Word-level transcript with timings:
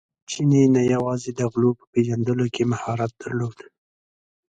چیني 0.29 0.63
نه 0.75 0.81
یوازې 0.93 1.31
د 1.33 1.41
غلو 1.51 1.71
په 1.79 1.85
پېژندلو 1.91 2.45
کې 2.55 2.63
مهارت 2.71 3.11
درلود. 3.21 3.57